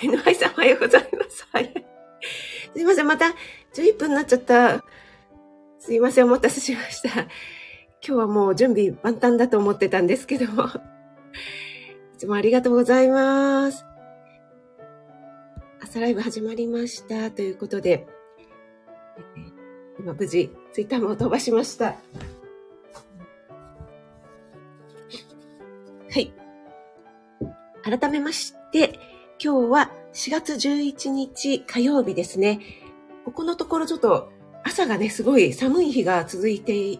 [0.00, 1.46] NY さんおはようございます。
[1.52, 1.72] はい。
[2.74, 3.34] すいません、また
[3.74, 4.84] 11分になっちゃった。
[5.78, 7.08] すいません、お待たせしました。
[7.20, 7.28] 今
[8.00, 10.66] 日はもう準備万端だと思ってたんですけども。
[10.66, 10.68] い
[12.18, 13.84] つもありがとうございます。
[15.80, 18.06] 朝ライブ始まりましたということで、
[19.98, 21.86] 今無事ツイッターも飛ばしました。
[21.86, 21.96] は
[26.16, 26.32] い。
[27.82, 28.98] 改めまして、
[29.40, 32.58] 今日は4月11日火曜日ですね。
[33.24, 34.32] ここのところちょっと
[34.64, 36.98] 朝がね、すごい寒い日が続いてい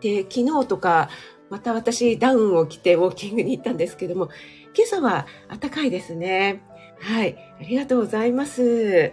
[0.00, 1.10] て、昨日とか、
[1.50, 4.28] また私ダウンを着てウォーキングに行ったんですけども、
[4.76, 6.62] 今朝は暖かいですね。
[7.00, 7.36] はい。
[7.58, 9.12] ありがとうございます。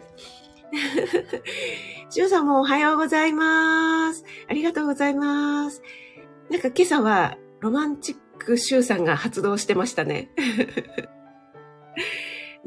[2.09, 4.23] しゅうさんもおはようございます。
[4.47, 5.81] ありがとうございます。
[6.51, 10.29] なんか今朝はロマンチックシュウさんが発動してましたね。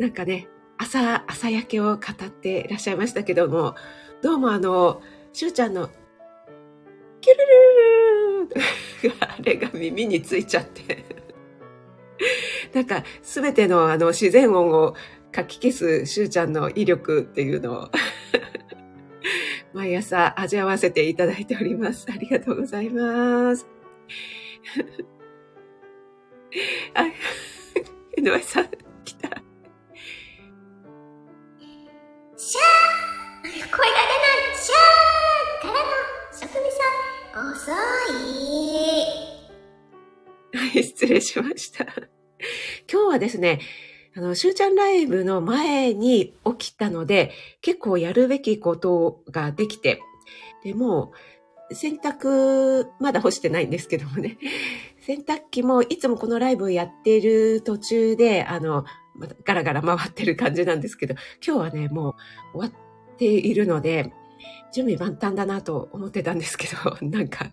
[0.01, 3.75] なんかね、朝、朝焼けを語っていらっしゃいましたけども、
[4.23, 5.03] どうもあの、
[5.35, 5.91] シュウちゃんの、
[7.21, 11.05] キュルルルルあれが耳についちゃって
[12.73, 14.95] なんか、すべてのあの自然音を
[15.33, 17.91] かき消すシュウちゃんの威力っていうのを
[19.75, 22.07] 毎朝味わわせていただいております。
[22.11, 23.69] ありがとうございます。
[26.95, 27.05] あ、
[28.17, 28.71] 井上さん、
[29.05, 29.40] 来た。
[32.51, 35.87] シャー声が出ないシャーからの
[36.33, 37.71] 職人さん、遅
[40.51, 40.59] い。
[40.59, 41.85] はい、失礼しました。
[41.85, 43.61] 今日はですね、
[44.17, 50.03] あの、しゅうちゃんライブの前に起きたので、結構やるべきことができて、
[50.65, 51.13] で、も
[51.71, 54.39] う、洗濯、まだ干してないんですけどもね。
[54.99, 58.87] 洗濯機もいつもこのライブをやっている途中で、あの、
[59.45, 62.17] ガラガラ回ってる感じなんですけど、今日はね、も
[62.55, 62.79] う終わ
[63.15, 64.13] っているので、
[64.73, 67.53] 準備万端だなと思ってたんですけど、 なんか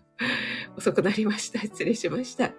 [0.76, 1.60] 遅くなりました。
[1.60, 2.52] 失礼しました。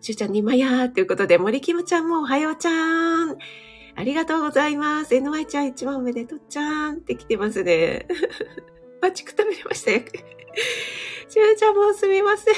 [0.00, 3.36] しゅうちゃんにまやーということで、森キムちゃんもおはようちゃん。
[3.94, 5.14] ありがとうございます。
[5.14, 8.06] NY ちゃん一番目でとっちゃんって来てますね。
[9.00, 10.00] バチク食べれましたよ。
[11.28, 12.54] しゅうちゃんもすみません。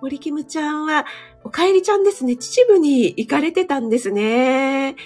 [0.00, 1.04] 森キムちゃんは、
[1.44, 2.36] お帰りちゃんですね。
[2.36, 4.96] 秩父に行かれてたんですね。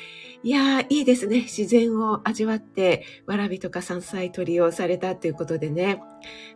[0.43, 1.41] いやー、いいですね。
[1.41, 6.01] 自然を味わって、わらびとか山菜取りをされたということでね。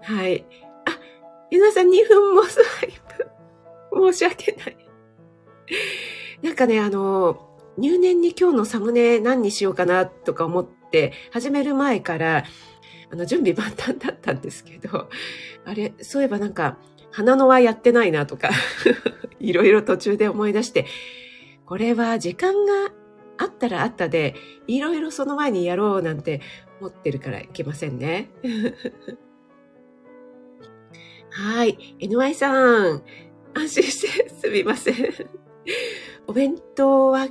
[0.03, 0.47] はい。
[0.87, 0.99] あ、
[1.51, 4.13] ゆなさん2分もスワイプ。
[4.13, 4.77] 申し訳ない。
[6.43, 12.45] なんかね、あの、入念に今日のサムネ何にしようかなとか思って始める前から
[13.13, 15.09] あの準備万端だったんですけど、
[15.65, 16.79] あれ、そういえばなんか
[17.11, 18.51] 花の輪やってないなとか
[19.41, 20.87] いろいろ途中で思い出して、
[21.67, 22.93] これは時間が
[23.39, 24.35] あったらあったで、
[24.67, 26.41] いろいろその前にやろうなんて
[26.81, 28.31] 思ってるからいけませんね。
[31.31, 31.97] はい。
[32.01, 32.53] NY さ
[32.93, 33.03] ん、
[33.55, 34.97] 安心してすみません。
[36.27, 37.29] お弁当は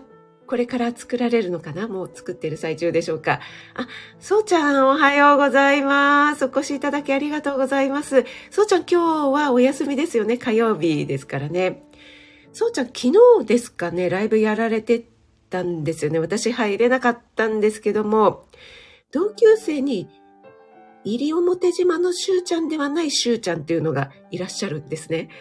[0.49, 1.87] これから作られるのかな？
[1.87, 3.39] もう作ってる最中でしょうか？
[3.75, 3.87] あ、
[4.19, 6.45] そうちゃんおはようございます。
[6.45, 8.25] お越しいただきありがとうございます。
[8.49, 10.39] そうちゃん今日はお休みですよね？
[10.39, 11.83] 火曜日ですからね。
[12.51, 13.11] そうちゃん昨日
[13.45, 15.05] ですかね、ライブやられて
[15.51, 16.17] たんですよね。
[16.17, 18.47] 私入れなかったんですけども、
[19.11, 20.09] 同級生に
[21.05, 25.29] 西表島のしゅうちゃんではないしゅうちゃんっていうのがいらっしゃるんですね。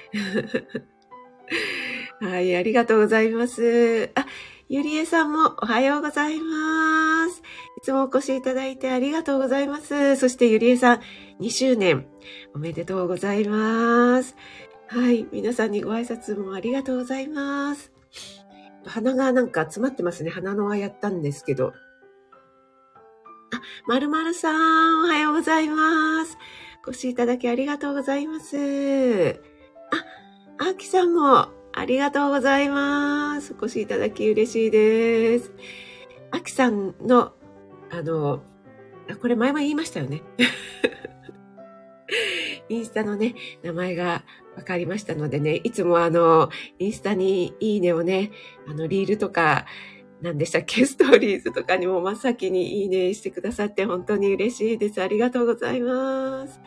[2.20, 4.10] はい、ありがとうございます。
[4.14, 4.26] あ、
[4.70, 7.40] ゆりえさんもおはようございます。
[7.78, 10.16] いつもお越しいただいてありがとうございます。
[10.16, 11.00] そしてゆりえさん、
[11.40, 12.06] 2周年
[12.54, 14.36] おめでとうございます。
[14.88, 17.92] はい、皆さんにご挨拶もありがとうございます。
[18.84, 20.28] 鼻がなんか詰まってますね。
[20.28, 21.68] 鼻の輪やったんですけど。
[21.68, 21.72] あ、
[23.86, 26.36] まるまるさん、おはようございます。
[26.86, 29.40] お越しいただきありがとうございます。
[30.58, 33.54] あ、あきさんも、ありがとうございます。
[33.58, 35.52] お越しいただき嬉しいです。
[36.30, 37.32] あきさんの、
[37.90, 38.42] あの、
[39.20, 40.22] これ前も言いましたよね。
[42.68, 44.24] インスタのね、名前が
[44.56, 48.32] 分かりましたのでね、いつもあの、インスタにいいねをね、
[48.66, 49.66] あの、リールとか、
[50.20, 55.02] 何でしたっけ、 ストーリーズとかにも真っ先にいいねしてくださって本当に嬉しいです。
[55.02, 56.60] ありがとうございます。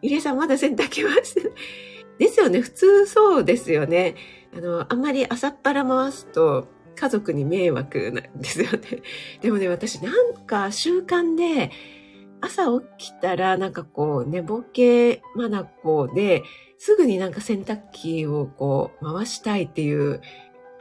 [0.00, 1.50] ゆりえさんまだ洗濯機回して
[2.18, 2.60] ですよね。
[2.60, 4.14] 普通そうですよね。
[4.56, 9.02] あの、あんまり朝っぱら回すと家族に迷惑なんですよね。
[9.40, 11.70] でもね、私なんか習慣で
[12.40, 12.66] 朝
[12.98, 16.42] 起きたらなんかこう寝ぼけまなこで、
[16.76, 20.20] すぐになんか洗濯機をこう回したいっていう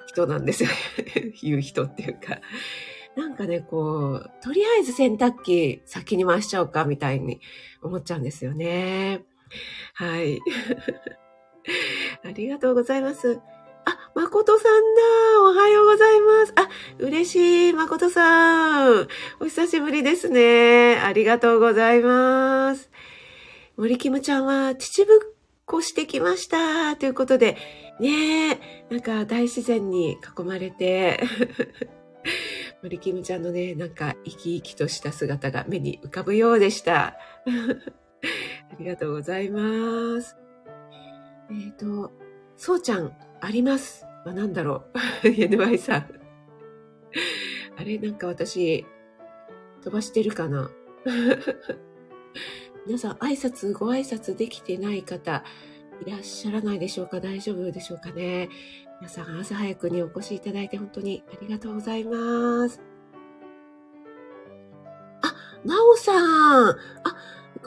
[0.08, 0.70] 人なんですよ。
[1.42, 2.40] 言う人っていうか。
[3.16, 7.42] なんかね、こう、とりあえず洗濯機先に回しちゃおうかみたいに
[7.82, 9.24] 思っちゃうんですよね。
[9.96, 10.40] はい。
[12.24, 13.40] ありがとうございます。
[13.86, 15.02] あ、誠さんだ。
[15.42, 16.54] おはようございます。
[16.56, 16.70] あ、
[17.00, 17.74] 嬉しい。
[17.74, 19.08] 誠さん。
[19.40, 20.98] お久しぶりですね。
[20.98, 22.90] ありがとうございます。
[23.78, 26.96] 森キムちゃんは秩父こしてきました。
[26.96, 27.58] ということで、
[28.00, 28.60] ねえ、
[28.90, 31.20] なんか大自然に囲まれて、
[32.82, 37.18] 森キムちゃんのね、なんか生き生きとした姿が目に浮かぶようでした。
[37.46, 40.47] ありがとうございます。
[41.50, 42.12] えっ、ー、と、
[42.56, 43.12] そうちゃん、
[43.42, 44.06] あります。
[44.26, 44.86] まあ、なんだろ
[45.24, 45.28] う。
[45.28, 46.08] NY さん。
[47.78, 48.86] あれ、なんか私、
[49.84, 50.70] 飛ばしてるかな
[52.86, 55.44] 皆さん、挨拶、ご挨拶できてない方、
[56.06, 57.20] いらっしゃらないでしょうか？
[57.20, 58.50] 大丈夫でしょうかね？
[59.00, 62.82] 皆さん朝早くにお越しいただいて本当にありがとうございます。
[65.22, 66.70] あ、なおさん。
[66.70, 66.76] あ、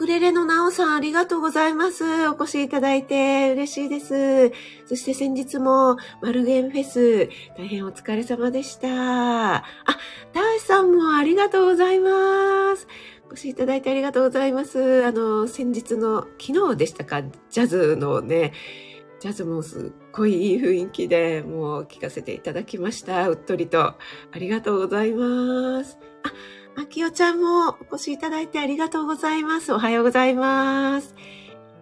[0.01, 2.27] クレレのなおさんありがとうございます。
[2.31, 4.51] お越しいただいて嬉しいです。
[4.87, 9.57] そして先日もマルゲンフェス大変お疲れ様でした。
[9.57, 9.63] あ、
[10.33, 12.89] ダーシさんもありがとうございます。
[13.29, 15.05] お越しいただいてありがとうございます。
[15.05, 17.21] あの、先日の昨日でしたか？
[17.21, 18.55] ジャズのね、
[19.21, 23.29] ジャズもすっごいいい雰囲気で、もう聞かせていただきました。
[23.29, 23.83] うっとりと。
[23.83, 23.99] あ
[24.37, 25.99] りがとうございます。
[26.23, 26.33] あ、
[26.77, 29.73] あきおちゃんもお越しいただいてありがとうございます。
[29.73, 31.15] おはようございます。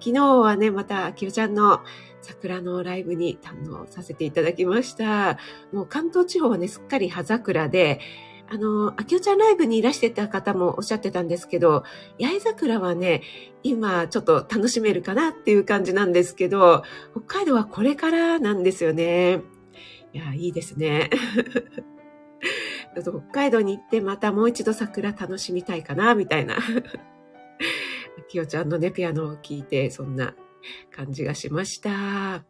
[0.00, 1.80] 昨日はね、またあきおちゃんの
[2.22, 5.38] 桜のライブに堪能させていただきました。
[5.72, 8.00] もう関東地方はね、すっかり葉桜で、
[8.50, 11.84] あの、秋代ちゃんライブにいらしてた方もおっしゃってたんですけど、
[12.18, 13.22] 八重桜はね、
[13.62, 16.82] 今ちょっと楽しめるかなっていう感じなんですけど、
[17.12, 19.42] 北海道はこれからなんですよね。
[20.14, 21.10] いや、いいですね。
[22.94, 26.56] 北海道に行ってまたもう一度桜楽しみたいかな、みたいな。
[28.28, 30.34] 秋代ちゃんのね、ピアノを聴いて、そんな
[30.90, 32.44] 感じがしました。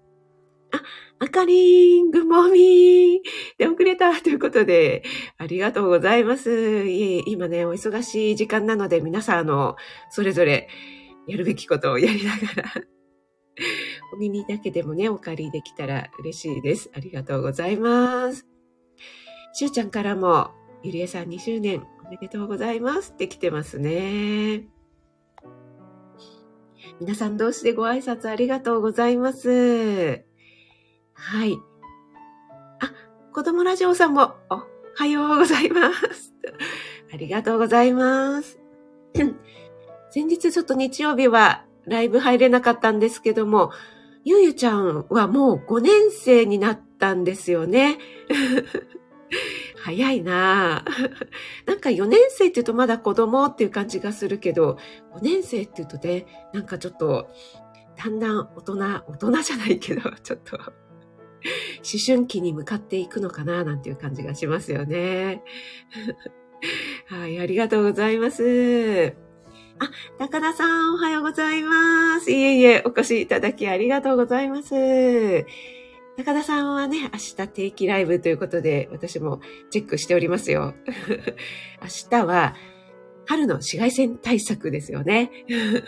[0.71, 0.83] あ、
[1.19, 3.19] あかりん、ぐもみー
[3.59, 5.03] で遅れたということで、
[5.39, 6.87] ありがとうございます。
[6.87, 9.77] いえ、今ね、お忙しい時間なので、皆さん、あの、
[10.11, 10.69] それぞれ
[11.27, 12.73] やるべきことをやりながら、
[14.13, 16.91] お耳だけでもね、お借りできたら嬉しいです。
[16.95, 18.58] ありがとうございます。
[19.59, 20.53] しゅうちゃんからも、
[20.85, 24.67] ゆりえさん2周年おめでとうございますって来てますね。
[27.01, 30.23] 皆さん同士でご挨拶ありがとうございます。
[31.13, 31.59] はい。
[32.79, 32.93] あ、
[33.33, 34.63] 子供ラジオさんも、お
[34.95, 36.33] はようございます。
[37.13, 38.61] ありがとうございます。
[40.13, 43.73] 先日ちょっと日曜日はライブ入れなかったんですけども、
[44.23, 47.99] ゆうゆちゃんはもう5年生になったんですよね。
[49.83, 50.85] 早いな
[51.67, 54.79] なんか4年生って言うとまだ子供っていう感じがするけど、
[55.15, 57.29] 5年生って言うとね、なんかちょっと、
[57.97, 60.65] だんだん大人、大人じゃないけど、 ちょっと思
[62.05, 65.43] 春期に向かっていくのかななんていう感じがしますよね。
[67.07, 69.15] はい、ありがとうございます。
[69.81, 72.33] あ、高田さん、おはようございます。
[72.33, 74.75] いえいえ、お越しいただきありがとうございます。
[76.19, 80.75] 高田さんはね、明日定期ライブということで、私もチェックしておりますよ。
[81.81, 82.57] 明日は、
[83.25, 85.31] 春の紫外線対策ですよね。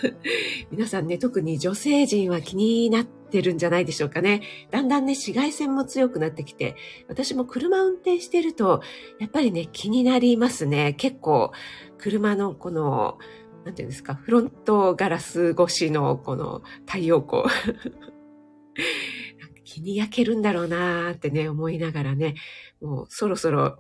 [0.70, 4.42] 皆さんね、特に女性陣は気になってるんじゃないでしょうかね。
[4.70, 6.76] だんだんね、紫外線も強くなってきて、
[7.08, 8.82] 私も車運転してると、
[9.18, 10.94] やっぱりね、気になりますね。
[10.96, 11.50] 結構、
[11.98, 13.18] 車のこの、
[13.64, 17.42] なんていうんですか、フロントガラス越しのこの太陽光。
[19.70, 22.34] 気に焼けるんだろうなーってね、思いながらね、
[22.82, 23.78] もうそろそろ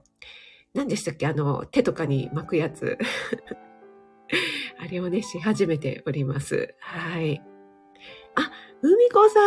[0.72, 2.96] 何でしたっけあの、手とかに巻くやつ。
[4.78, 6.76] あれをね、し始めております。
[6.78, 7.42] はい。
[8.36, 9.40] あ、ふみこさ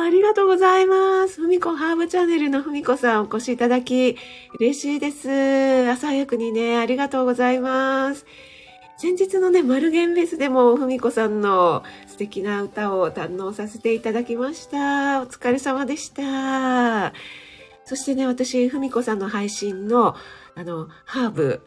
[0.00, 1.40] ん、ありがとうございます。
[1.40, 4.18] ふみこハーブチャンネルのふみこさん、お越しいただき、
[4.60, 5.88] 嬉しいです。
[5.88, 8.26] 朝早くにね、ありがとうございます。
[9.00, 15.22] 先日のね、マルゲンフェスでも、ふみこさんの素敵な歌を堪能させていただきました。
[15.22, 17.12] お疲れ様でした。
[17.84, 20.16] そしてね、私、ふみこさんの配信の
[20.56, 21.62] あの、ハーブ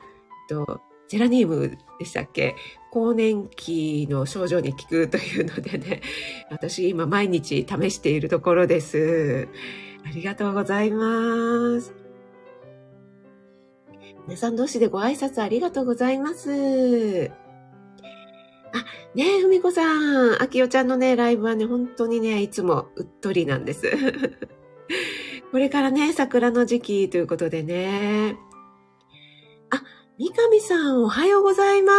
[0.50, 2.54] とジェラニウムでしたっけ？
[2.92, 6.02] 更年期の症状に効くというのでね、
[6.50, 9.48] 私今毎日試しているところです。
[10.06, 12.01] ありがとうございます。
[14.28, 17.32] 皆さん同士でご挨拶ありがとうございます。
[18.74, 23.92] あ、ねえ、ふみこさん、あきおちゃんのね、ライブはね、本当にね、いつもうっとりなんです。
[25.52, 28.38] これからね、桜の時期ということでね。
[29.70, 29.84] あ、
[30.18, 31.94] 三上さんおはようございま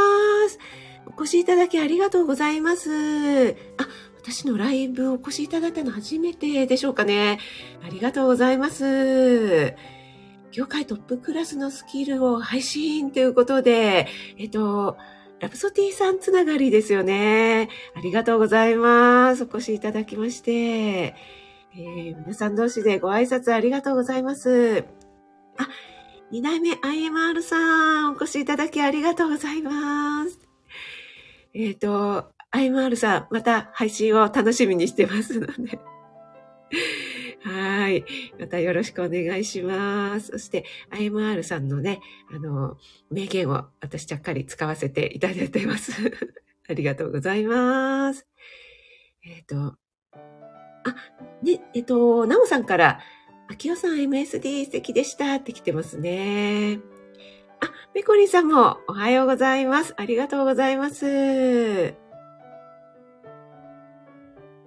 [0.49, 0.59] す。
[1.07, 3.57] お越しいただきありがとうございます。
[3.76, 3.87] あ、
[4.23, 7.38] 私のライブお越しいただいたの初めてでしょうかね。
[7.85, 9.75] ありがとうございます。
[10.53, 14.07] 業界トップクラスのスキルを配信ということで、
[14.39, 14.99] えっと、
[15.41, 17.71] ラプソティさんつながりですよね。
[17.97, 19.45] ありがとうございます。
[19.45, 20.53] お越しいただきまして。
[20.53, 24.85] えー、皆さん同士でご挨拶ありがとうございます。
[25.57, 25.69] あ、
[26.31, 30.39] 二代目 IMR さん、お越しいただきありがとうございます。
[31.55, 35.81] えっ、ー、と、IMR さん、また配信を楽しみにしてますので。
[37.45, 38.05] はい。
[38.39, 40.29] またよろしくお願いします。
[40.29, 42.01] そして、IMR さんのね、
[42.33, 42.77] あの、
[43.11, 45.93] 名言を私ちゃっかり使わせていただいてます。
[46.69, 48.27] ありがとうございます。
[49.25, 49.77] えっ、ー、と、
[50.15, 50.97] あ、
[51.43, 53.01] ね、えっ、ー、と、なおさんから、
[53.49, 56.81] あきおさん MSD 素敵でしたって来てますね。
[57.61, 59.95] あ、めこりさんもおはようございます。
[59.97, 62.02] ありがとうございます。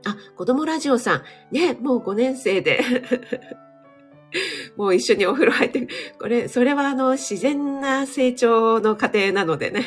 [0.05, 1.23] あ、子供ラジオさん。
[1.51, 2.79] ね、もう5年生で。
[4.77, 5.87] もう一緒にお風呂入って、
[6.19, 9.83] これ、それはあの、自然な成長の過程なのでね。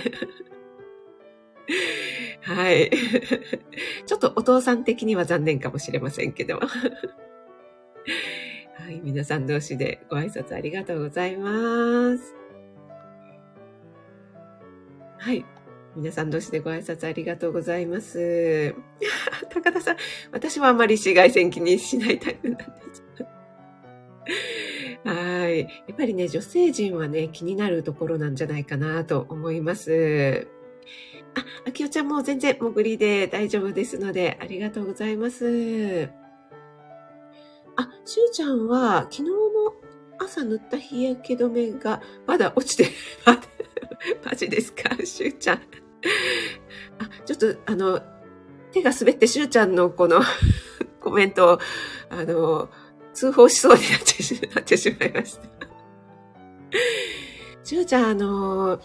[2.42, 2.90] はい。
[4.06, 6.58] ちょっとお父さん的には残念かもしれませんけど。
[6.58, 6.68] は
[8.90, 9.00] い。
[9.02, 12.34] 皆さん同士でご挨拶ありがとうございます。
[15.18, 15.44] はい。
[15.98, 18.72] 皆さん同士でご挨拶ありがとうございます。
[19.50, 19.96] 高田さん、
[20.30, 23.04] 私はあまり紫外線気にしないタイプなんです。
[25.04, 25.60] はい。
[25.60, 30.46] やっぱりね、女性陣はね、気になるところなんじゃないかなと思います。
[31.34, 36.08] あ、あきおちゃんも全然潜りで大丈夫ですので、ありがとうございます。
[37.74, 39.30] あ、しゅうちゃんは昨日の
[40.20, 42.86] 朝塗った日焼け止めがまだ落ちて、
[44.24, 44.94] マジですか？
[45.04, 45.87] しゅうちゃん。
[46.98, 48.00] あ、ちょっと、あの、
[48.72, 50.20] 手が滑ってしゅうちゃんのこの
[51.00, 51.58] コメントを、
[52.10, 52.68] あの、
[53.12, 55.48] 通報しそうになってしなってしまいました。
[57.64, 58.80] しゅうちゃん、あの、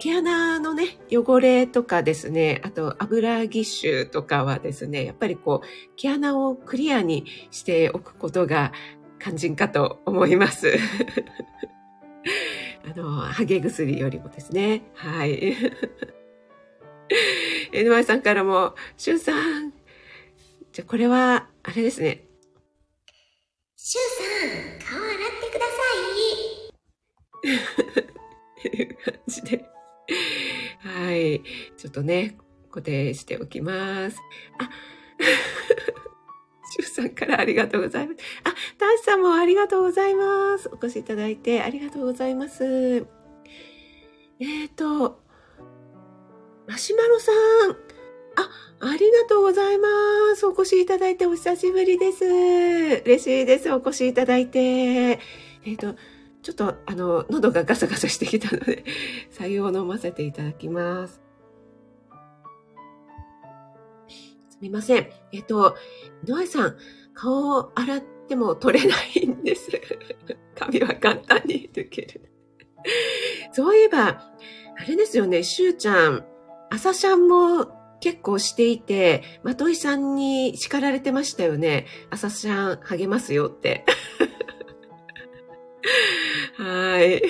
[0.00, 8.72] 毛穴のね、汚れとかですね、あと油ぎっしゅとかはですね、やっぱりこう、毛穴をクリアにしておくことが
[9.20, 10.72] 肝心かと思います。
[12.84, 14.82] あの、ハゲ薬よりもですね。
[14.94, 15.56] はい。
[17.72, 19.72] NY さんからも、シュウさん。
[20.72, 22.24] じゃ、これは、あれですね。
[23.76, 24.04] シュウ
[24.88, 25.72] さん、顔洗ってくださ
[27.42, 27.42] い。
[28.60, 29.64] っていう感じで。
[30.80, 31.42] はい。
[31.76, 32.36] ちょっとね、
[32.70, 34.16] 固定しておきます。
[34.58, 34.68] あ、
[36.82, 38.18] シュさんからありがとうございます。
[38.44, 40.70] あ、タシさんもありがとうございます。
[40.72, 43.06] お越しいただいてありがとうございます。
[44.40, 45.20] えっ、ー、と、
[46.66, 47.70] マシュマロさん。
[48.36, 48.48] あ、
[48.80, 49.88] ありがとうございま
[50.36, 50.46] す。
[50.46, 52.24] お越しいただいてお久しぶりです。
[53.04, 53.72] 嬉しいです。
[53.72, 54.60] お越しいただいて。
[54.60, 55.94] えっ、ー、と、
[56.42, 58.84] ちょっと、あの、喉がガサガサしてきたので、
[59.30, 61.20] 採用を飲ませていただきます。
[64.60, 65.08] みません。
[65.32, 65.76] えっ、と、
[66.26, 66.76] 井上さん、
[67.14, 69.70] 顔を洗っても取れないんです。
[70.54, 72.30] 髪は簡単に抜ける。
[73.52, 74.32] そういえば、
[74.78, 76.24] あれですよね、しゅうちゃん、
[76.70, 81.86] 朝シャンも結構していて、まといさんに叱られてましたよね。
[82.10, 83.84] 朝シャン励ますよって。
[86.56, 87.22] はい。
[87.22, 87.26] あ、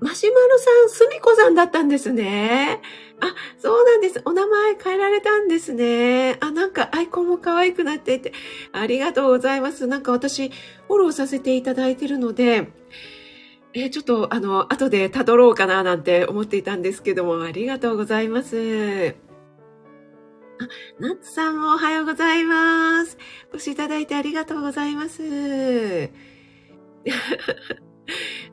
[0.00, 2.80] マシュマロさん、すみこさんだったんですね。
[3.20, 4.20] あ、そうなんです。
[4.24, 6.36] お名前変えられたんですね。
[6.40, 8.32] あ、なんかアイコンも可愛くなっていて、
[8.72, 9.86] ありがとうございます。
[9.86, 12.68] なんか私、フォローさせていただいてるので、
[13.74, 19.14] えちょっと、あの、後で辿ろうかななんて思っていたんですけども、ありがとうございます。
[20.58, 20.68] あ、
[20.98, 23.18] ナッツさんもおはようございます。
[23.52, 26.10] お越しいただいてありがとうございます。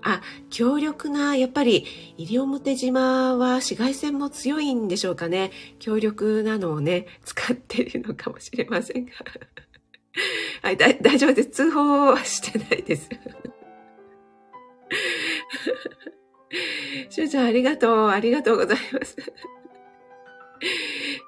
[0.04, 1.86] あ、強力な、やっぱり、
[2.18, 5.52] 西表島は紫外線も強いんでしょうかね。
[5.80, 9.12] 強力なのをね、使ってるのかもしれませんが。
[10.62, 11.50] はい、大丈夫です。
[11.50, 13.10] 通報はしてないです。
[17.10, 18.10] しゅうちゃん、ありがとう。
[18.10, 19.16] ありがとうございます。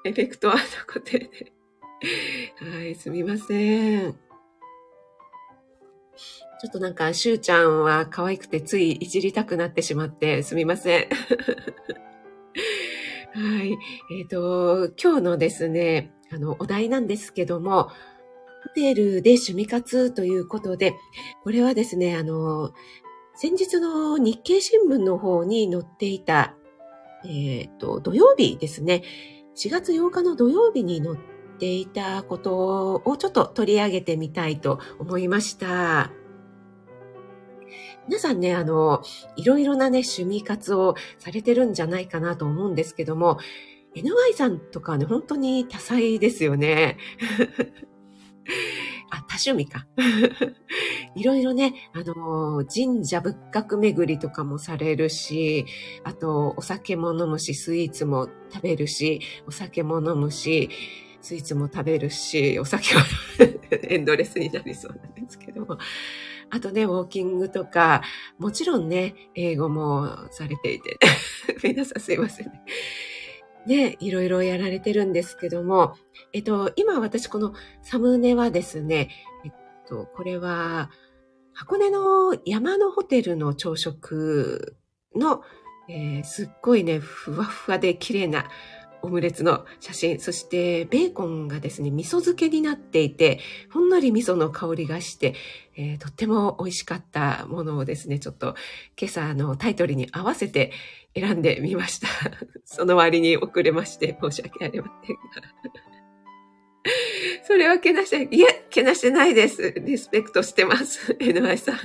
[0.04, 1.52] エフェクトはの固定で。
[2.76, 4.25] はい、すみません。
[6.60, 11.08] ちょっとなんか、しゅうちゃんは可愛くてついいじりたくなってしまってすみません。
[13.34, 13.76] はい。
[14.18, 17.90] えっ、ー、と、今日のですね、あの、お題なんですけども、ホ
[18.74, 20.94] テルで趣味活ということで、
[21.44, 22.72] これはですね、あの、
[23.34, 26.54] 先日の日経新聞の方に載っていた、
[27.26, 29.02] えっ、と、土曜日ですね。
[29.56, 31.18] 4月8日の土曜日に載っ
[31.58, 36.10] ていたことをちょっと取り上げてみたいと思いました。
[38.08, 39.02] 皆さんね、あの、
[39.36, 43.38] いろいろなね、趣味活をされてるんじゃないかなと思うんですけども、
[43.94, 46.98] NY さんとかね、本当に多彩ですよね。
[49.10, 49.86] あ、多趣味か。
[51.14, 55.64] いろいろね、あの、神社仏閣巡りとかもされるし、
[56.04, 60.68] あと、お酒も飲むし、スイーツも食べるし、お酒も飲むし、
[61.22, 63.04] スイーツも食べるし、お酒は
[63.88, 65.78] エンドレスになりそうなんですけども。
[66.50, 68.02] あとね、ウォーキングとか、
[68.38, 70.98] もちろんね、英語もされていて、
[71.62, 72.62] 皆さんすいませんね。
[73.66, 75.96] ね、いろいろやられてるんですけども、
[76.32, 79.10] えっと、今私このサムネはですね、
[79.44, 79.52] えっ
[79.88, 80.90] と、これは、
[81.52, 84.76] 箱根の山のホテルの朝食
[85.16, 85.42] の、
[85.88, 88.48] えー、すっごいね、ふわふわで綺麗な
[89.02, 93.40] オムレツの写真、そしてベーコンがですね、味噌漬けになっていて、
[93.72, 95.34] ほんのり味噌の香りがして、
[95.76, 98.54] えー、とっても美味しかったものをですね、ちょっと
[99.00, 100.72] 今朝のタイトルに合わせて
[101.14, 102.08] 選んでみました。
[102.64, 105.22] その割に遅れまして申し訳ありませんが。
[107.44, 109.74] それはけなして、いえ、けなしてないです。
[109.84, 111.12] リスペクトしてます。
[111.20, 111.76] NY さん。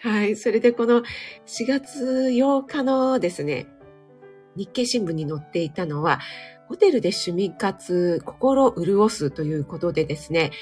[0.00, 0.36] はい。
[0.36, 1.02] それでこの
[1.46, 3.66] 4月8日のですね、
[4.56, 6.20] 日経新聞に載っていたのは、
[6.68, 10.52] ホテルで趣味活、心潤すということでですね、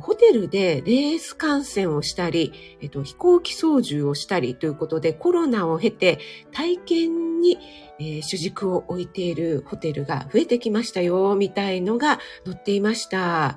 [0.00, 6.18] ホテルでレース観戦をしたり、えっと、飛行機操縦をしたりということでコロナを経て
[6.52, 7.58] 体験に、
[7.98, 13.56] えー、主軸を置いているホテルが増えてきましたよ、みたいのが載っていました。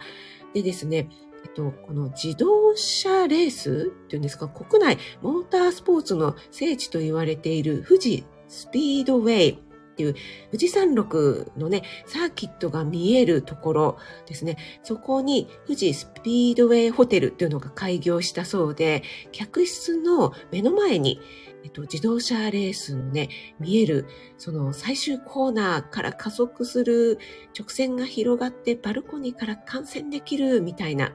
[0.54, 1.10] でですね、
[1.46, 9.67] えっと、この自動車レースっていうんですか、国内モータースポーツの聖地と言われている富士スピードウェイ
[9.98, 10.16] っていう
[10.52, 14.58] 富士山麓のね、サーキットが見えるところですね。
[14.84, 21.20] そこに富士スピードウェイホテルっていうのが開業したそうで、客室の目の前に
[21.64, 23.30] えっと、自動車レースのね、
[23.60, 24.06] 見える、
[24.38, 27.18] その最終コーナーから加速する
[27.58, 31.14] 直線が広がってバルコニーから観戦できるみたいな、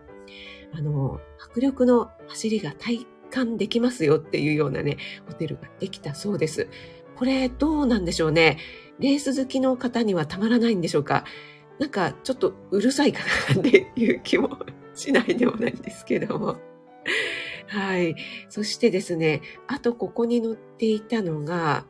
[0.74, 6.68] あの、迫力の走りが体感できますよっていうようなね、ホテルができたそうです。
[7.16, 8.58] これどうなんでしょうね。
[8.98, 11.24] レース好きの方にはたまらないんでしょうか。
[11.78, 13.20] なんかちょっとうるさいか
[13.54, 14.58] なっていう気も
[14.94, 16.56] しないでもないんですけども。
[17.68, 18.14] はい。
[18.48, 21.86] そしてですね、あとここに載っていたのが、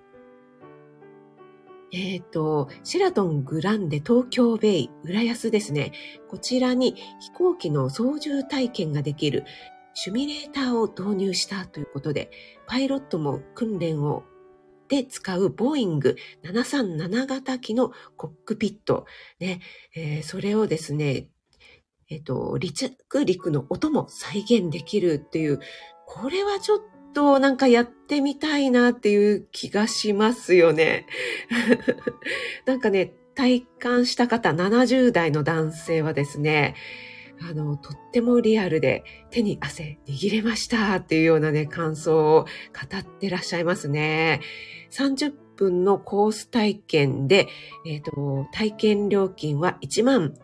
[1.92, 5.92] えっ、ー、と、シェラトングランデ東京ベイ浦安ですね。
[6.28, 9.44] こちらに飛行機の操縦体験ができる
[9.92, 12.30] シミュレーターを導入したということで、
[12.66, 14.24] パイロットも訓練を
[14.92, 19.06] で使うボーイング737型機のコックピット。
[19.40, 19.62] ね、
[19.96, 21.28] えー、それをですね、
[22.10, 25.60] えっ、ー、と、離着陸の音も再現できるっていう、
[26.06, 26.80] これはちょっ
[27.14, 31.06] となんかやってみたいなっていう気がしますよね。
[32.66, 36.74] なんかね、体感した方、70代の男性はですね、
[37.48, 42.46] あの、とってもリアルで手に汗握れましたっていうようなね、感想を語
[42.98, 44.40] ってらっしゃいますね。
[44.90, 47.48] 30分のコース体験で、
[47.86, 50.34] えっ、ー、と、体験料金は1万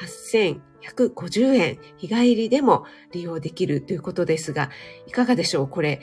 [0.00, 4.70] 8150円、日帰りでも利用できるということですが、
[5.06, 5.68] いかがでしょう？
[5.68, 6.00] これ、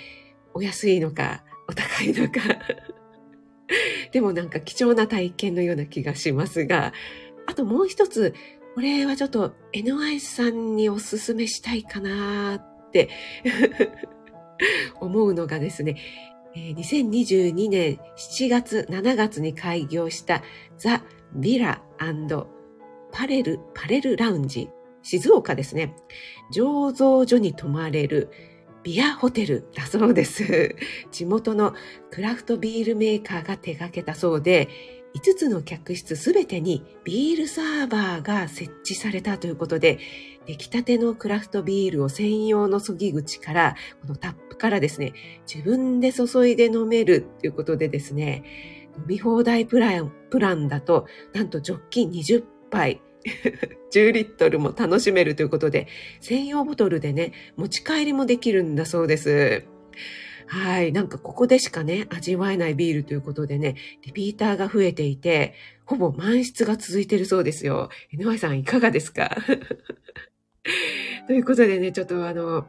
[0.53, 2.41] お安いのか、お高いのか。
[4.11, 6.93] でもなんか貴重な体験のような気がしますが、
[7.45, 8.33] あともう一つ、
[8.75, 13.09] これはちょっと NY さんにおすすめしたいかなって
[14.99, 15.97] 思うのがですね、
[16.55, 20.43] 2022年7月7月に開業した
[20.77, 21.03] ザ・
[21.35, 21.81] ビラ
[23.11, 24.69] パレル、パレルラウンジ、
[25.03, 25.95] 静岡ですね。
[26.51, 28.31] 醸造所に泊まれる
[28.83, 30.75] ビアホテルだそうです。
[31.11, 31.73] 地元の
[32.11, 34.67] クラフトビールメーカーが手掛けたそうで、
[35.15, 39.99] 5つの客室すべてにビールサーバーが設置されたということで、
[40.45, 45.13] 出来たてのクラフトビールを専用の注ぎ口から、このタップからですね、
[45.51, 48.43] 自分で注いで飲めるということでですね、
[48.97, 53.01] 飲み放題プランプランだと、なんとジョッキ20杯、
[53.93, 55.87] 10リットルも楽しめるということで、
[56.21, 59.63] 専用ボトルでね、持ち帰りもできるんだそうです。
[60.47, 60.91] はい。
[60.91, 63.75] なんかここでしかね、味わえないビールということでね、
[64.05, 65.53] リピーターが増えていて、
[65.85, 67.89] ほぼ満室が続いてるそうですよ。
[68.13, 69.35] NY さんいかがですか？
[71.27, 72.67] ということでね、ちょっとあの、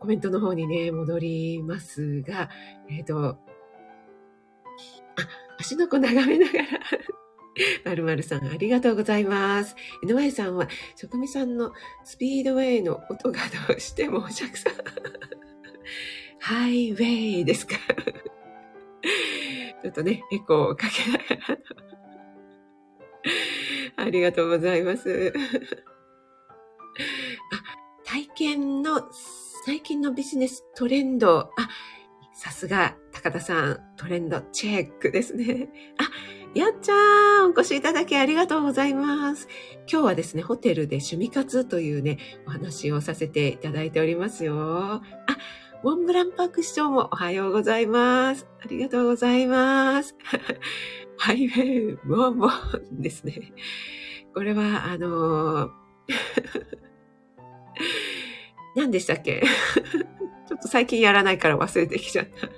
[0.00, 2.50] コメントの方にね、戻りますが、
[2.88, 3.36] えっ、ー、と、あ、
[5.58, 6.64] 足の子眺めながら
[7.84, 9.76] まるまるさん、ありがとうございます。
[10.04, 11.72] NY さんは、職味さんの
[12.04, 14.72] スピードウェイの音がどうしてもお釈さん。
[16.44, 17.04] ハイウェ
[17.40, 17.76] イですか？
[19.82, 21.58] ちょっとね、エコーをかけながら。
[24.04, 25.32] ありがとうございます。
[27.52, 27.62] あ、
[28.04, 29.08] 体験の、
[29.64, 31.38] 最近のビジネストレンド。
[31.38, 31.50] あ、
[32.34, 35.68] さすが、高田さん、トレンドチェックですね。
[35.98, 36.10] あ、
[36.58, 39.46] やっちゃん、お越しいただきありがとうございます。
[39.90, 44.56] 今日はですね、ホテルで趣味活というね、お話をさせていただいておりますよ。
[44.56, 45.00] あ、
[45.82, 48.46] モンブランパーク市長もおはようございます。
[48.64, 50.14] ありがとうございます。
[51.18, 53.52] ハイウェイ、モンモンですね。
[54.32, 55.70] これは、あのー、
[58.76, 59.42] 何でしたっけ？
[60.48, 62.48] ちょっと最近やらないから忘れてきちゃった。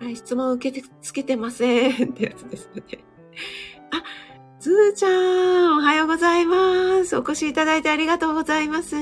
[0.02, 2.82] はい、質問受け付けてませんってやつですね。
[3.90, 4.02] あ、
[4.58, 7.14] ずーちゃん、おはようございます。
[7.18, 8.96] お越しいただいてありがとうございます。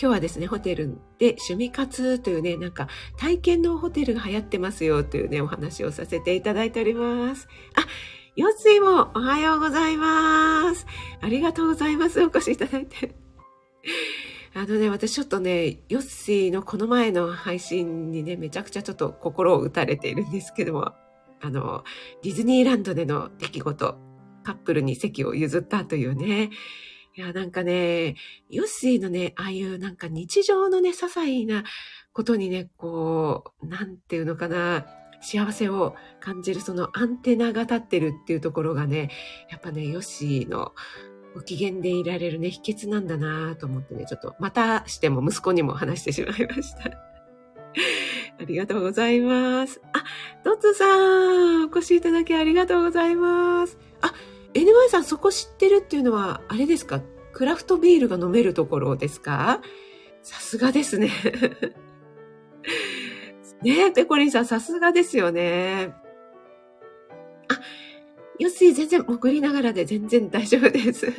[0.00, 7.48] 今日はですね、ホテルで趣味活というね、なんか体験のホテルが流行ってますよというね、お話をさせていただいております。
[7.76, 7.86] あ、
[8.34, 10.86] よついもおはようございます。
[11.20, 12.20] ありがとうございます。
[12.24, 13.14] お越しいただいて。
[14.54, 20.92] あのね、私ちょっとね、ヨッシーのこの前の配信にね、めちゃくちゃちょっと心を打たれているんですけども、
[21.40, 21.84] あの、
[22.22, 23.98] ディズニーランドでの出来事、
[24.42, 26.50] カップルに席を譲ったというね、
[27.16, 28.16] いや、なんかね、
[28.50, 31.62] ヨッシーのね、ああいうなんか日常のね、些細な
[32.12, 34.86] ことにね、こう、なんていうのかな、
[35.20, 39.10] 幸せを感じるそのアンテナが立ってるっていうところがね、
[39.48, 40.72] やっぱね、ヨッシーの
[41.34, 46.90] ご機嫌でいられるね、秘訣なんだなと思ってね、ちょっとまたしても息子にも話してしまいました。
[48.38, 49.80] ありがとうございます。
[49.92, 50.04] あ、
[50.42, 53.78] ドッツさん、お越しいただきありがとうございます。
[54.00, 54.12] あ、
[54.54, 57.00] NY さんそこ知ってるっていうのは、あれですか？
[57.32, 59.60] クラフトビールが飲めるところですか？
[60.22, 61.10] さすがですね。
[63.62, 65.94] ねえ、ペコリンさんさすがですよね。
[67.48, 67.60] あ、
[68.38, 71.06] よし、全然潜りながらで全然大丈夫です。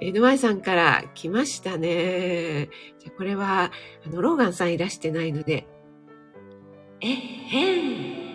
[0.00, 2.68] NY さんから来ましたね。
[3.00, 3.72] じゃこれは、
[4.06, 5.66] あの、ローガンさんいらしてないので、
[7.00, 8.27] えへん。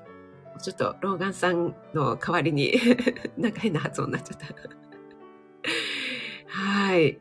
[0.63, 2.73] ちょっと、ローガンさんの代わりに
[3.37, 4.47] なんか変な発音になっちゃった
[6.47, 7.19] はい。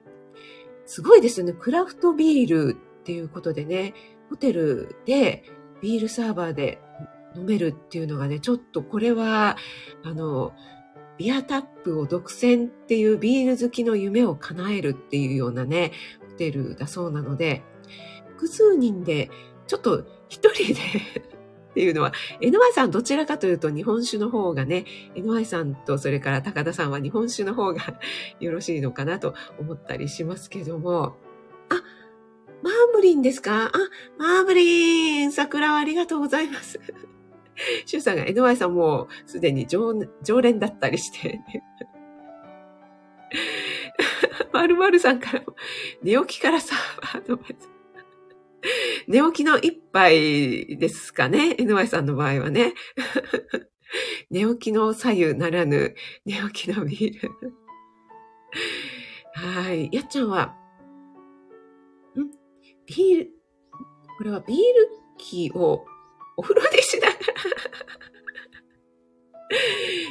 [0.87, 1.52] すごいですよね。
[1.52, 3.94] クラフトビールっていうことでね、
[4.31, 5.42] ホテルで
[5.81, 6.81] ビールサーバーで
[7.35, 9.57] 飲めるっていうのがね、ちょっとこれは、
[10.05, 10.52] あの、
[11.18, 15.92] ビアタップを独占っていうビール好きの夢を叶えるっていうようなね、
[16.31, 17.62] ホテルだそうなので、
[18.37, 19.31] 複数人で、
[19.66, 20.81] ちょっと一人で
[21.72, 27.98] っていうのは、NY さんどちらかというと日本酒の方がね、NY さんとそれから高田さんは日本酒の方が
[28.40, 31.16] よろしいのかなと思ったりしますけども、
[31.70, 31.76] あ、
[32.62, 33.66] マーブリンですか？
[33.66, 33.70] あ、
[34.18, 36.78] マーブリン桜をありがとうございます。
[37.87, 39.94] シュウさんが NY さんもうすでに常
[40.42, 41.40] 連だったりして、
[44.52, 45.56] まるまるさんからも、
[46.02, 46.76] 寝起きからさ、
[47.14, 47.68] アドバイス。
[49.09, 52.75] 寝起きの一杯ですかね ?NY さんの場合はね。
[54.31, 55.94] 寝起きの左右ならぬ、
[56.25, 57.31] 寝起きのビール。
[59.35, 59.88] はい。
[59.92, 60.57] やっちゃんは、
[62.16, 62.31] ん？
[62.87, 63.31] ビール、
[64.18, 64.62] これはビール
[65.18, 65.85] 機を
[66.37, 67.18] お風呂でしながら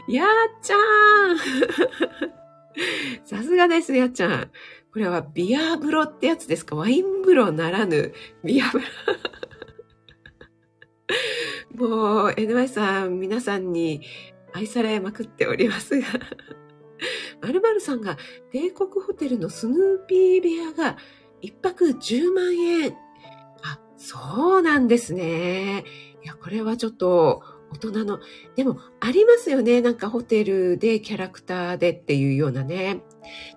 [0.14, 0.28] やっ
[0.62, 4.52] ちゃーんさすがです、やっちゃん。
[4.92, 6.76] これはビア風呂ってやつですか？
[6.76, 8.86] ワイン風呂ならぬビア風呂。
[11.88, 14.02] もう、NY さん、皆さんに
[14.54, 16.08] 愛されまくっておりますが。
[17.42, 18.18] まるさんが
[18.52, 20.98] 帝国ホテルのスヌーピー部屋が
[21.42, 22.96] 一泊10万円。
[23.64, 25.84] あ、そうなんですね。
[26.24, 28.20] いや、これはちょっと大人の、
[28.56, 29.82] でもありますよね。
[29.82, 33.02] なんかホテルでキャラクターでっていうようなね。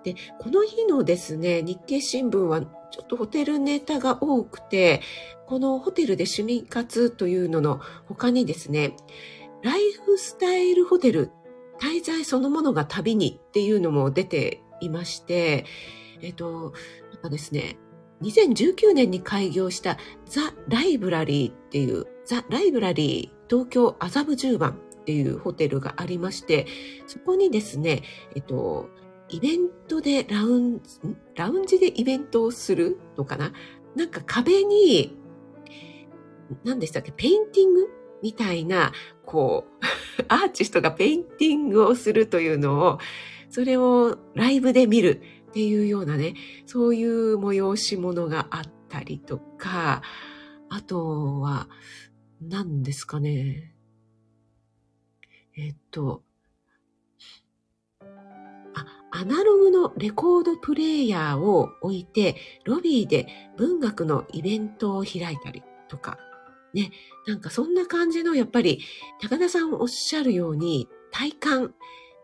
[0.03, 5.01] で、この日のですね、日経新聞はちょっとホテルネタが多くて、
[5.47, 8.95] このホテルで趣味活というのの他にですね、
[9.63, 11.31] ライフスタイルホテル、
[11.79, 15.65] 滞在そのものが旅にっていうのも出ていまして、
[16.21, 16.73] えっと、
[17.13, 17.77] なんかですね、
[18.21, 26.65] 2019年に開業したザ・ライブラリーっていうザ・ライブラリー東京麻布十番っていうホテルがありまして、
[27.05, 28.03] そこにですね、
[28.35, 28.89] えっと、
[29.29, 30.99] イベントでラウンジ、
[31.35, 33.53] ラウンジでイベントをするのかな？
[33.95, 35.17] なんか壁に、
[36.63, 37.87] 何でしたっけ、ペインティング
[38.21, 38.91] みたいな、
[39.25, 39.85] こう、
[40.27, 42.99] アーティストがペインティングをするというのを、
[43.49, 46.35] それをライブで見るっていうようなね、
[46.65, 50.01] そういう催し物があったりとか、
[50.69, 51.69] あとは、
[52.41, 53.73] 何ですかね。
[55.57, 56.24] えっと、
[59.15, 66.17] アナログのレコードプレイヤーを置いて、ロビーで文学のイベントを開いたりとか、
[66.73, 66.91] ね、
[67.25, 68.81] なんかそんな感じの、やっぱり、
[69.21, 71.73] 高田さんおっしゃるように、体感、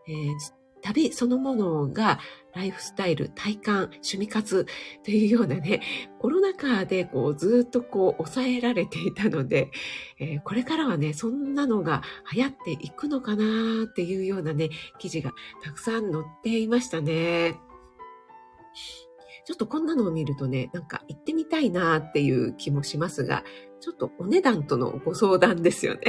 [0.09, 2.19] えー旅そのものが
[2.53, 4.65] ライフスタイル、体感、趣味活
[5.03, 5.81] というようなね、
[6.19, 9.71] コロナ禍でこうずっとこう抑えられていたので、
[10.19, 12.01] えーこれからはね、そんなのが
[12.33, 13.43] 流行っていくのかな
[13.85, 15.31] っていうようなね、記事が
[15.63, 17.55] たくさん載っていましたね。
[19.45, 23.43] ちょっとこんなのを見るとね、なんか行ってみたいなっていう気もしますが、
[23.79, 26.01] ちょっとお値段とのご相談ですよね。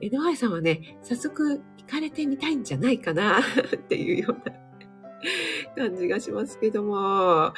[0.00, 3.40] NY さんはね、早速かれてみたいんじゃないかな
[3.76, 4.68] っていうような
[5.76, 6.94] 感じがしますけども。
[6.94, 7.54] は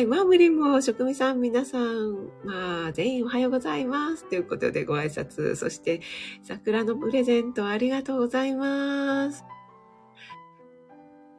[0.00, 0.06] い。
[0.06, 4.28] マームリンも職味さん皆さん、まあ、全員おはようございます。
[4.28, 5.54] ということでご挨拶。
[5.56, 6.00] そして、
[6.42, 9.44] 桜のプレゼントありがとうございます。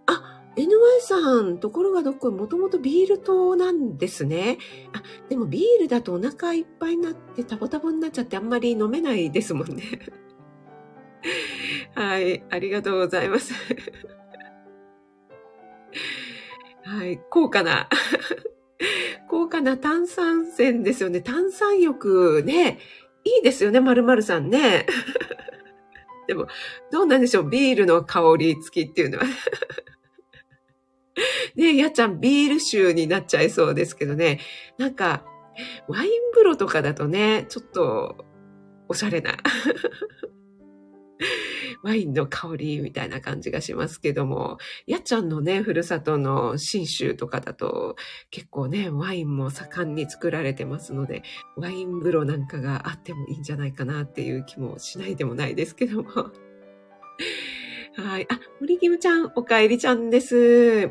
[0.05, 0.67] あ、NY
[1.01, 4.57] さん、ところがどっこい、もともとビール糖なんですね。
[4.93, 9.83] あ、でもビールだとお腹いっぱいになってタボタボになっちゃってあんまり飲めないですもんね。
[11.95, 13.53] はい、ありがとうございます。
[16.85, 17.87] はい、高価な、
[19.29, 21.21] 高価な炭酸泉ですよね。
[21.21, 22.79] 炭酸浴ね、
[23.23, 24.85] いいですよね、まるまるさんね。
[26.27, 26.47] でも、
[26.91, 29.25] どうなんでしょう、ビールの香り付きっていうのは。
[31.55, 34.39] ねやっちゃん、ビール臭になっちゃいそうですけどね。
[34.77, 35.25] なんか、
[35.87, 38.25] ワイン風呂とかだとね、ちょっと、
[38.87, 39.37] おしゃれな。
[41.83, 47.95] ワインの香りみたいな感じがしますけども、やっちゃんのね、ふるさとの新州とかだと
[48.31, 51.23] 結構ね、ワインも盛んに作られてますので、
[51.57, 56.09] ワイン風呂なんかがあってもいいんじゃないかなっていう気もしないでもないですけども。
[57.95, 58.27] はい。
[58.29, 60.89] あ、森キムちゃん、おかえりちゃんです。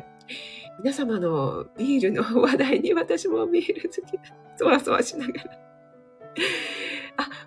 [0.81, 4.23] 皆様のビールの話題に私もビール好きだ。
[4.55, 5.51] そわそわしながら。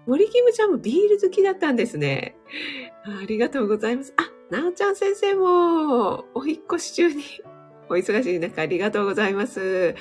[0.07, 2.37] 森キムちゃんもビール好きだったんですね。
[3.05, 4.15] ありがとうございます。
[4.17, 7.23] あ、なおちゃん先生も、お引っ越し中に、
[7.89, 9.95] お忙しい中ありがとうございます。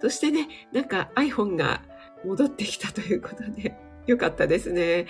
[0.00, 1.82] そしてね、なんか iPhone が
[2.24, 3.74] 戻ってきたということで、
[4.06, 5.06] よかったですね。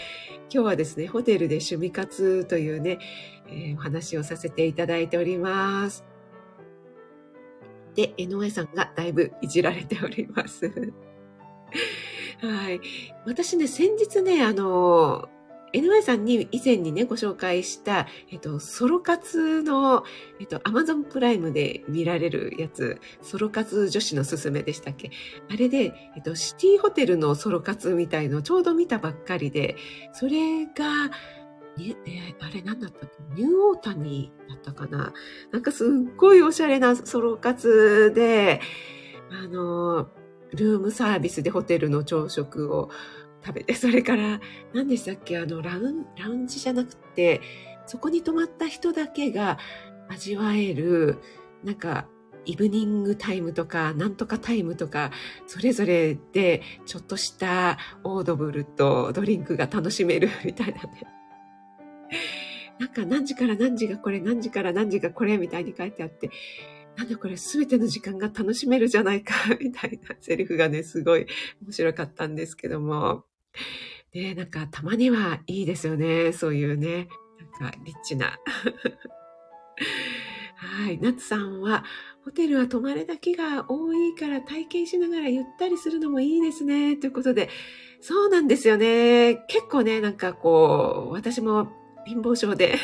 [0.53, 2.99] 今日はですね、ホテルで趣味活というね、
[3.49, 6.05] えーお話をさせていただいております。
[7.95, 10.71] で、江上さんがだいぶいじられております。
[12.43, 12.81] はい。
[13.25, 15.29] 私ね、先日ね、あの、
[15.73, 20.05] NY さんに以前にね、ご紹介した、えっと、ソロ活の、
[20.39, 25.11] えっと、Amazon プライムで見られるやつ、ソロ活女子のすすめでしたっけ？
[25.51, 29.77] あれで、えっと、シティホテルのソロ活みたいのをちょうど見たばっかりで、
[30.13, 31.11] それが、
[31.79, 33.43] にえあれ何だったっけ？
[33.43, 35.15] ニューオータニーだったかな？
[35.53, 38.61] なんかすっごいおしゃれなソロ活で、
[39.31, 40.09] あの、
[40.53, 42.91] ルームサービスでホテルの朝食を
[43.45, 44.41] 食べて、それから、
[44.73, 47.41] 何でしたっけあの、ラウン、ラウンジじゃなくて、
[47.87, 49.59] そこに泊まった人だけが
[50.09, 51.19] 味わえる、
[51.65, 52.07] なんか、
[52.45, 55.11] イブニングタイムとか、なんとかタイムとか、
[55.47, 61.07] それぞれで、ちょっとしたオードブルとドリンクが楽しめる みたいなね。
[62.79, 66.31] なんか何時から何時がこれ、何時から何時がこれみたいに書いてあって、
[66.97, 71.27] なんだこれすべての時間が楽しめるじゃないか、 みたいなセリフがね、すごい
[71.63, 73.25] 面白かったんですけども。
[74.15, 76.33] ねなんかたまにはいいですよね。
[76.33, 77.09] そういうね、
[77.61, 78.39] なんかリッチな。
[80.57, 80.99] はい。
[81.01, 81.85] ナツさんは、
[82.25, 86.97] ホテルは泊まれだけが多いから体験しながらゆったりするのもいいですね。
[86.97, 87.49] ということで、
[88.01, 89.45] そうなんですよね。
[89.49, 91.69] 結構ね、なんかこう、私も
[92.07, 92.79] 貧乏症で、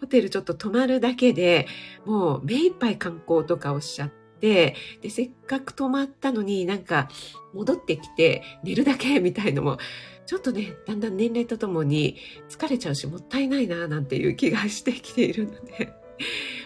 [0.00, 1.66] ホテルちょっと泊まるだけで
[2.04, 7.08] もう目いっぱい観光とかをしゃって、で、せっかく泊まったのになんか
[7.54, 9.78] 戻ってきて寝るだけみたいのも、
[10.26, 12.16] ちょっとね、だんだん年齢とともに
[12.48, 15.92] 疲れちゃうしもったいないななんていう気がしてきているので、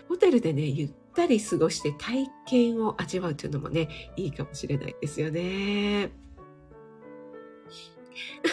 [0.08, 6.10] ホテルでね、ゆったり過ごして体験を味わうというのもね、いいかもしれないですよね。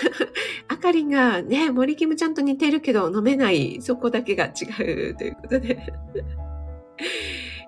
[0.67, 4.49] あかりがね、森キムちゃんと似てるけど飲めない、そこだけが違
[5.09, 5.75] うということで。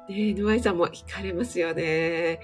[0.09, 2.39] ねえ、ぬわいさんも惹かれますよね。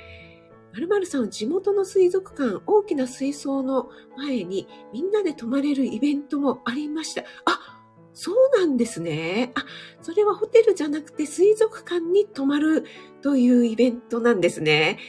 [0.73, 7.23] まるまるさん、地元の水族館、大きな水槽の前にみんなで泊まれるイベントもありました。
[7.45, 7.79] あ、
[8.13, 9.51] そうなんですね。
[9.55, 9.65] あ、
[10.01, 12.85] それはホテルじゃなくて水族館に泊まる
[13.23, 14.99] というイベントなんですね。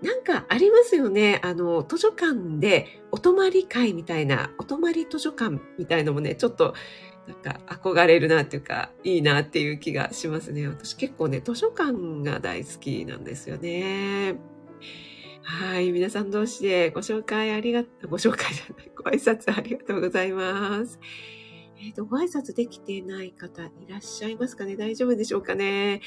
[0.00, 1.40] なんかありますよね。
[1.42, 6.74] あの、図書館でお泊り会みたいな、お泊り図書館みたいのもね、ちょっと
[7.26, 10.68] なんか憧れるなっていうか、いいなっていう気がしますね。
[10.68, 14.36] 私結構ね、図書館が大好きなんですよね。
[15.42, 15.90] はい。
[15.90, 21.00] 皆さん同士でご紹介ありがとう、ご紹介じゃない、ご挨拶ありがとうございます。
[21.78, 24.76] えっ、ー、と、ご挨拶できてない方いらっしゃいますかね？
[24.76, 26.00] 大丈夫でしょうかね？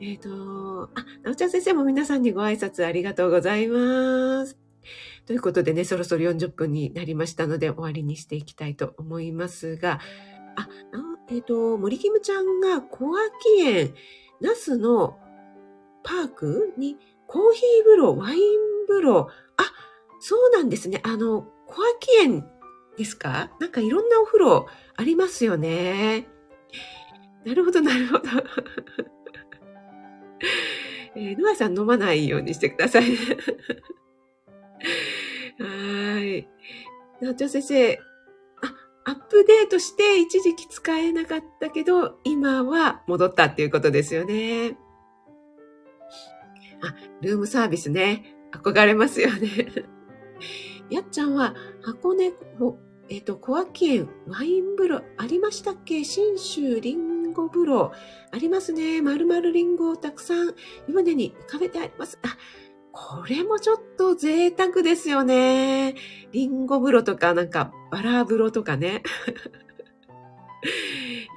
[0.00, 4.58] えっ、ー、と、あ、なおちゃん先生も皆さんにご挨拶ありがとうございます。
[5.26, 10.00] ということでね、そろそろ40分になりましたので終わりにしていきたいと思いますが、
[10.56, 10.68] あ、
[11.28, 13.94] えっ、ー、と、森キムちゃんが小秋園、
[14.40, 15.18] 那須の
[16.02, 16.96] パークに
[17.28, 18.58] コーヒー風呂、ワイン
[18.88, 19.62] 風呂、あ、
[20.18, 21.00] そうなんですね。
[21.04, 22.44] あの、小秋園
[22.98, 23.52] ですか？
[23.60, 24.66] なんかいろんなお風呂
[25.02, 26.28] ありますよね。
[27.44, 28.22] なるほど、なるほど。
[31.16, 33.16] えー、ノアさん飲まないようにしてくださいね。
[35.58, 36.48] はい。
[37.20, 38.00] なちょ先生、あ、
[39.04, 44.78] アップデートして一時期使えなかったけど、今は戻ったっていうことですよね。
[46.80, 48.36] あ、ルームサービスね。
[48.52, 49.48] 憧れますよね。
[50.90, 52.32] やっちゃんは箱根
[53.08, 56.04] えっ、ー、と、小脇園ワイン風呂ありましたっけ？
[56.04, 57.92] 新州リンゴ風呂
[58.30, 59.02] ありますね。
[59.02, 60.54] まるまるリンゴをたくさん
[60.88, 62.18] 湯船に浮かべてあります。
[62.22, 62.36] あ、
[62.92, 65.94] これもちょっと贅沢ですよね。
[66.32, 69.02] リンゴ風呂とか、なんかバラ風呂とかね。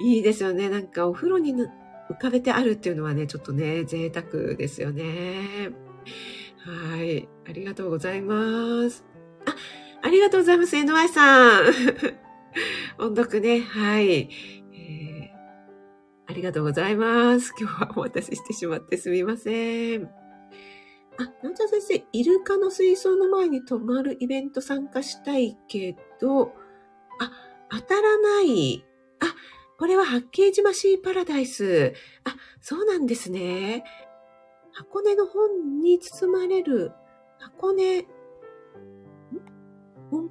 [0.00, 0.68] いいですよね。
[0.68, 1.68] なんかお風呂に浮
[2.20, 5.70] かべてあるっていうのはね、ちょっとね、贅沢ですよね。
[6.58, 7.28] はい。
[7.48, 9.15] ありがとうございます。
[10.06, 11.64] あ、りがとうございます、NY さん。
[13.02, 15.28] 音読ね、はい、えー。
[16.28, 17.52] ありがとうございます。
[17.58, 20.04] 今日はお待たせしてしまってすみません。
[20.04, 20.08] あ、
[21.42, 26.52] なんちゃ先生、イルカの水槽の前に泊まるイベント参加したいけど、
[27.18, 27.32] あ、
[27.68, 28.84] 当たらない。
[29.18, 29.34] あ、
[29.76, 31.94] これは八景島シーパラダイス。
[32.22, 33.82] あ、そうなんですね。
[34.72, 36.92] 箱根の本に包まれる
[37.40, 38.06] 箱根
[40.10, 40.30] 本、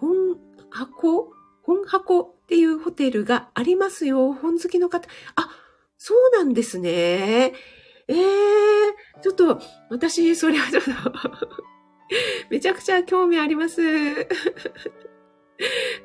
[0.00, 0.38] 本
[0.70, 1.32] 箱？
[1.62, 4.32] 本箱っていうホテルがありますよ。
[4.32, 5.06] 本好きの方。
[5.36, 5.50] あ、
[5.98, 6.90] そうなんですね。
[6.90, 7.52] え
[8.08, 10.90] えー、ちょっと、私、それはちょっと
[12.48, 13.82] めちゃくちゃ興味あります。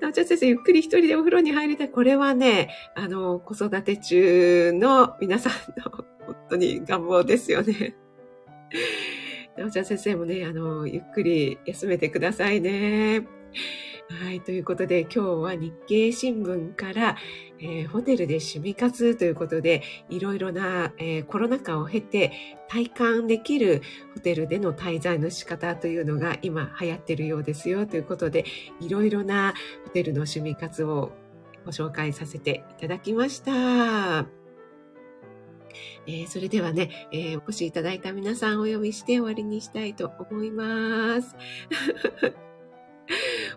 [0.01, 1.89] なおちゃん先生、ゆっくり一人でお風呂に入りたい。
[1.89, 7.95] これはね、あの、子育て中の皆さんの本当に願望ですよね。
[9.57, 13.27] なおちゃん先生もね、あの、ゆっくり休めてくださいね。
[14.09, 14.41] はい。
[14.41, 17.17] ということで、今日は日経新聞から、
[17.59, 22.31] えー、ホテルで趣味活ということで、いろいろな、えー、コロナ禍を経て
[22.67, 23.81] 体感できる
[24.15, 28.45] ホテルでの滞在の仕方というのが今流行ってるようですよということで、
[28.81, 29.53] いろいろな
[29.85, 31.11] ホテルの趣味活を
[31.65, 34.42] ご紹介させていただきました。
[36.07, 41.35] えー、それではね、えー、お越しいただいた皆さんお呼びして終わりにしたいと思います。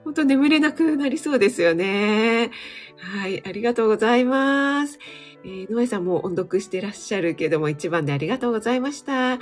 [0.05, 2.51] 本当眠れなくなりそうですよね。
[2.99, 4.99] はい、ありがとうございます。
[5.45, 9.39] えー、野江さんも音読してらっしゃるけども、一番でありがとうございました。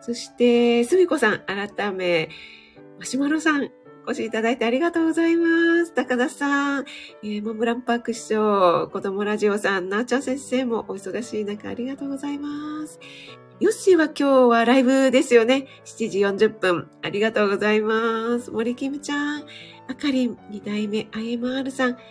[0.00, 2.28] そして、すみこさん、改め、
[2.98, 3.70] マシュマロさん、
[4.06, 5.92] お越しいただいてありがとうございます。
[5.92, 6.84] 高田さん、
[7.24, 13.00] えー、モンブランパーク師匠、子供ラジオさん、なーちゃん先生もお忙しい中ありがとうございます。
[13.58, 15.66] ヨッシーは今日はライブですよね。
[15.84, 16.88] 7時40分。
[17.02, 18.52] ありがとうございます。
[18.52, 19.44] 森キムちゃん、
[19.88, 22.02] あかりん、2代目 IMR さん、ペ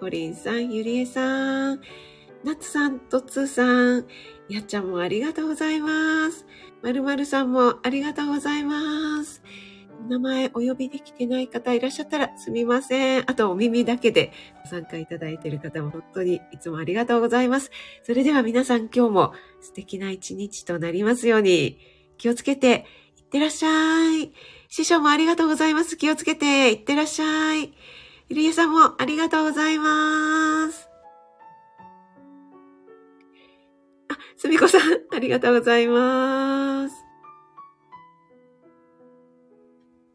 [0.00, 1.80] コリンさん、ゆりえさん、
[2.42, 4.06] ナツさん、トッツーさん、
[4.48, 6.46] やっちゃんもありがとうございます。
[6.82, 9.42] まるまるさんもありがとうございます。
[10.00, 13.30] お名前お呼びできてない方いらっしゃったらすみません。
[13.30, 14.32] あとお耳だけで
[14.62, 17.70] ご参加いただいている方も本当にいつもありがとうございます。
[18.02, 21.78] それでは皆さん今日も素敵な一日となりますように
[22.18, 22.86] 気をつけて
[23.18, 24.32] いってらっしゃい。
[24.68, 25.96] 師匠もありがとうございます。
[25.96, 27.72] 気をつけていってらっしゃい。
[28.28, 30.88] ゆりえさんもありがとうございます。
[34.08, 34.80] あ、すみこさん、
[35.14, 37.03] ありがとうございます。